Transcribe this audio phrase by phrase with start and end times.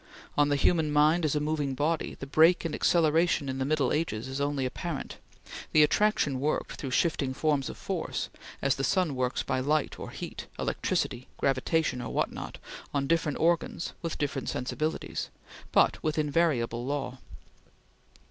[0.35, 3.93] On the human mind as a moving body, the break in acceleration in the Middle
[3.93, 5.19] Ages is only apparent;
[5.73, 8.29] the attraction worked through shifting forms of force,
[8.63, 12.57] as the sun works by light or heat, electricity, gravitation, or what not,
[12.95, 15.29] on different organs with different sensibilities,
[15.71, 17.19] but with invariable law.